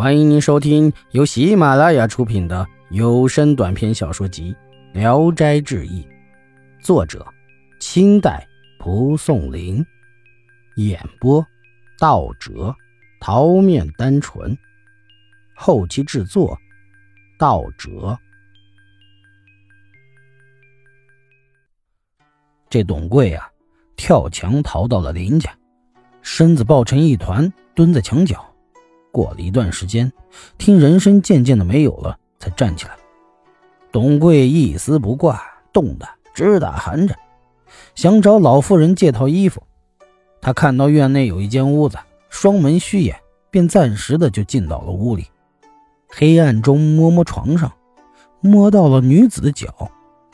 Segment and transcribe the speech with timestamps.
[0.00, 4.56] 欢迎您收听由喜马拉雅出品的有声短篇小说集
[4.98, 6.02] 《聊斋志异》，
[6.82, 7.22] 作者：
[7.80, 8.48] 清代
[8.78, 9.84] 蒲松龄，
[10.76, 11.46] 演播：
[11.98, 12.74] 道哲、
[13.20, 14.56] 桃面单纯，
[15.54, 16.58] 后期制作：
[17.38, 18.18] 道哲。
[22.70, 23.50] 这董贵啊，
[23.96, 25.54] 跳墙逃到了林家，
[26.22, 28.49] 身子抱成一团，蹲在墙角。
[29.12, 30.12] 过了一段时间，
[30.58, 32.92] 听人声渐渐的没有了，才站起来。
[33.92, 35.42] 董贵一丝不挂，
[35.72, 37.18] 冻得直打寒颤，
[37.94, 39.62] 想找老妇人借套衣服。
[40.40, 43.16] 他看到院内有一间屋子，双门虚掩，
[43.50, 45.26] 便暂时的就进到了屋里。
[46.08, 47.70] 黑暗中摸摸床上，
[48.40, 49.90] 摸到了女子的脚，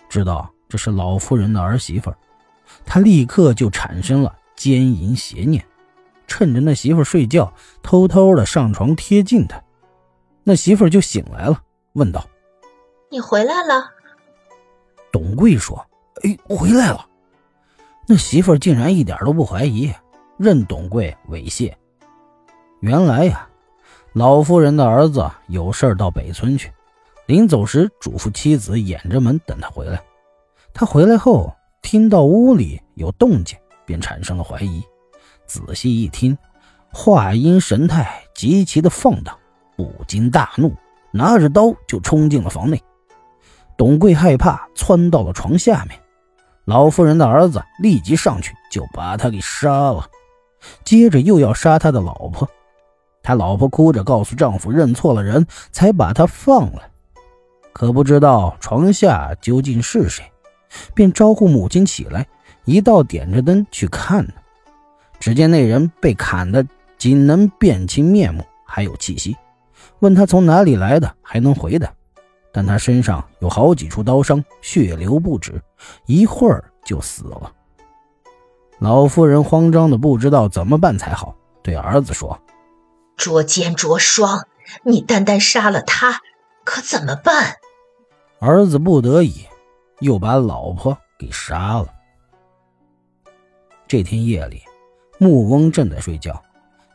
[0.08, 2.12] 知道这是老妇人的儿媳妇
[2.84, 5.64] 他立刻就产生了奸淫邪念。
[6.26, 9.62] 趁着那媳妇睡觉，偷偷的上床贴近她，
[10.44, 12.24] 那媳妇就醒来了，问道
[13.10, 13.90] ：“你回来了？”
[15.12, 15.84] 董贵说
[16.24, 17.06] ：“哎，回来了。”
[18.09, 19.92] 那媳妇竟然一点都不怀疑，
[20.36, 21.74] 任董贵猥亵。
[22.80, 23.48] 原来呀，
[24.12, 26.70] 老夫人的儿子有事到北村去，
[27.26, 30.01] 临走时嘱咐妻子掩着门等他回来。
[30.73, 34.84] 他回来后听到屋里有动静，便产生了怀疑。
[35.46, 36.36] 仔细一听，
[36.92, 39.36] 话音神态极其的放荡，
[39.76, 40.74] 不禁大怒，
[41.10, 42.82] 拿着刀就冲进了房内。
[43.76, 45.98] 董贵害怕，窜到了床下面。
[46.64, 50.04] 老妇人的儿子立即上去就把他给杀了，
[50.84, 52.48] 接着又要杀他的老婆。
[53.22, 56.82] 他老婆哭着告诉丈夫认错了人，才把他放了。
[57.72, 60.24] 可不知道床下究竟是谁，
[60.94, 62.26] 便招呼母亲起来，
[62.64, 64.32] 一道点着灯去看呢。
[65.19, 66.66] 只见那人被砍的
[66.98, 69.36] 仅能辨清面目，还有气息。
[70.00, 71.92] 问他从哪里来的，还能回答，
[72.53, 75.60] 但他身上有好几处刀伤，血流不止，
[76.06, 77.52] 一会儿就死了。
[78.78, 82.38] 老夫人慌张的不知道怎么办才好，对儿子说
[83.16, 84.46] ：“捉奸捉双，
[84.82, 86.20] 你单单杀了他，
[86.62, 87.56] 可怎么办？”
[88.38, 89.46] 儿子不得已，
[90.00, 91.88] 又把老婆给杀了。
[93.88, 94.62] 这天夜里。
[95.19, 96.43] 木翁正在睡觉，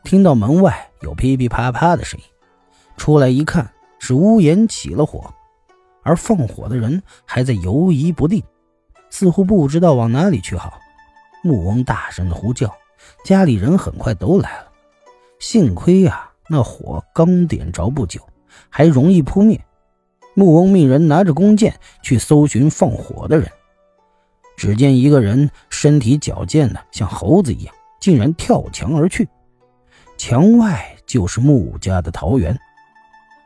[0.04, 2.26] 听到门外有噼噼啪啪的声音，
[2.96, 3.68] 出来一看，
[3.98, 5.32] 是屋檐起了火，
[6.04, 8.40] 而放火的人还在犹疑不定，
[9.10, 10.78] 似乎不知道往哪里去好。
[11.42, 12.72] 木翁大声的呼叫，
[13.24, 14.68] 家里人很快都来了。
[15.40, 18.20] 幸亏呀，那火刚点着不久，
[18.68, 19.60] 还容易扑灭。
[20.34, 23.50] 木翁命人拿着弓箭去搜寻放火的人，
[24.56, 27.74] 只见一个人身体矫健的像猴子一样。
[28.02, 29.28] 竟然跳墙而去，
[30.18, 32.58] 墙外就是穆家的桃园，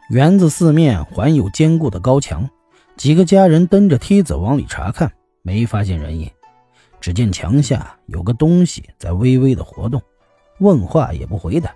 [0.08, 2.48] 园子四面环有坚固的高墙。
[2.96, 5.12] 几个家人蹬着梯子往里查看，
[5.42, 6.30] 没发现人影。
[7.02, 10.00] 只见墙下有个东西在微微的活动，
[10.60, 11.70] 问话也不回答。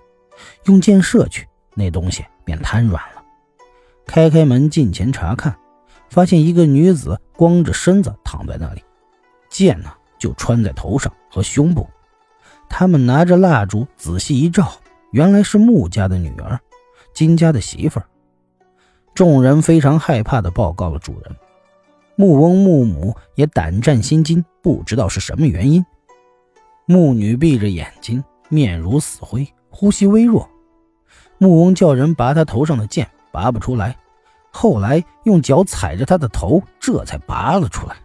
[0.65, 3.23] 用箭射去，那东西便瘫软了。
[4.07, 5.55] 开开门近前查看，
[6.09, 8.83] 发现一个女子光着身子躺在那里，
[9.51, 11.87] 箭呢就穿在头上和胸部。
[12.71, 14.73] 他们拿着蜡烛仔细一照，
[15.11, 16.59] 原来是穆家的女儿，
[17.13, 18.07] 金家的媳妇儿。
[19.13, 21.37] 众人非常害怕地报告了主人。
[22.15, 25.85] 穆翁、穆母也胆战心惊，不知道是什么原因。
[26.87, 30.49] 穆女闭着眼睛，面如死灰，呼吸微弱。
[31.39, 33.97] 穆翁叫人拔她头上的剑，拔不出来。
[34.53, 37.97] 后来用脚踩着她的头，这才拔了出来。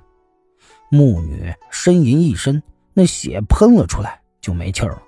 [0.89, 2.61] 穆女呻吟一声，
[2.93, 4.21] 那血喷了出来。
[4.45, 5.01] 就没气儿了。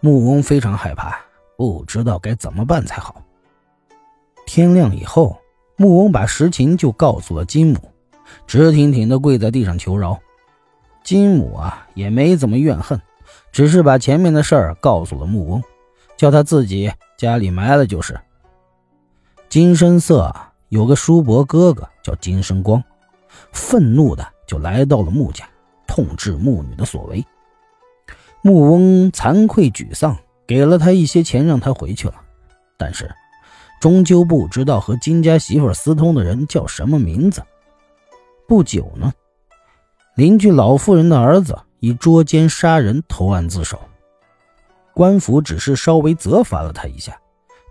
[0.00, 1.18] 穆翁非常害怕，
[1.56, 3.22] 不知道该怎么办才好。
[4.44, 5.38] 天亮以后，
[5.76, 7.78] 穆翁把实情就告诉了金母，
[8.46, 10.18] 直挺挺的跪在地上求饶。
[11.02, 13.00] 金母啊，也没怎么怨恨，
[13.50, 15.62] 只是把前面的事儿告诉了穆翁，
[16.14, 18.20] 叫他自己家里埋了就是。
[19.48, 20.36] 金生色
[20.68, 22.84] 有个叔伯哥哥叫金生光，
[23.52, 25.48] 愤怒的就来到了穆家，
[25.86, 27.24] 痛斥穆女的所为。
[28.48, 30.16] 木翁惭愧沮丧，
[30.46, 32.14] 给了他一些钱，让他回去了。
[32.78, 33.14] 但是，
[33.78, 37.42] 终究不知道和金家媳妇私通的人叫什么名字。
[38.46, 39.12] 不久呢，
[40.14, 43.78] 邻居老妇人的儿子以捉奸杀人投案自首，
[44.94, 47.20] 官府只是稍微责罚了他一下，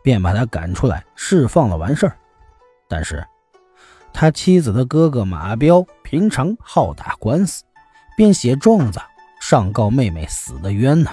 [0.03, 2.15] 便把他赶出来释放了，完事儿。
[2.87, 3.25] 但是，
[4.13, 7.63] 他妻子的哥哥马彪平常好打官司，
[8.15, 9.01] 便写状子。
[9.39, 11.11] 上告妹妹死的冤呐！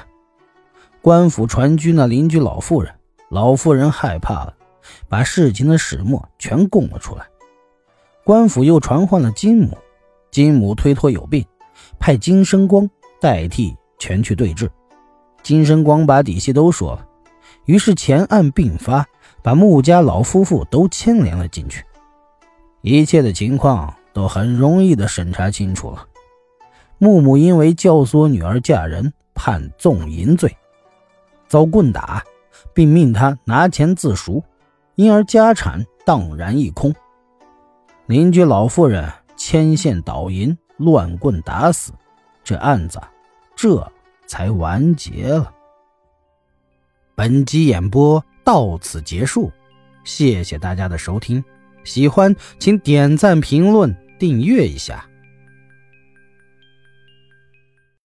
[1.01, 2.93] 官府传居那邻居老妇人，
[3.29, 4.55] 老妇人害怕了，
[5.09, 7.27] 把事情的始末全供了出来。
[8.25, 9.77] 官府又传唤了金母，
[10.31, 11.45] 金母推脱有病，
[11.99, 12.89] 派金生光
[13.21, 14.71] 代替前去对质。
[15.43, 17.07] 金生光把底细都说了，
[17.67, 19.07] 于是前案并发，
[19.43, 21.85] 把穆家老夫妇都牵连了进去。
[22.81, 26.07] 一切的情况都很容易的审查清楚了。
[27.05, 30.57] 木木因为教唆女儿嫁人，判纵淫罪，
[31.47, 32.25] 遭棍打。
[32.73, 34.43] 并命他拿钱自赎，
[34.95, 36.93] 因而家产荡然一空。
[38.07, 41.93] 邻居老妇人牵线倒银，乱棍打死，
[42.43, 42.99] 这案子
[43.55, 43.87] 这
[44.27, 45.53] 才完结了。
[47.15, 49.53] 本集演播到此结束，
[50.05, 51.45] 谢谢大家的收听，
[51.85, 55.07] 喜欢请点赞、评论、订阅一下。